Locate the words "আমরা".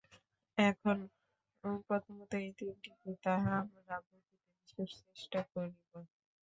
3.63-3.95